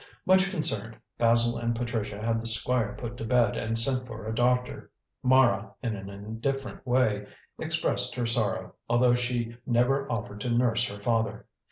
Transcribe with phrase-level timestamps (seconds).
[0.25, 4.33] Much concerned, Basil and Patricia had the Squire put to bed and sent for a
[4.33, 4.89] doctor.
[5.21, 7.27] Mara, in an indifferent way,
[7.59, 11.45] expressed her sorrow, although she never offered to nurse her father.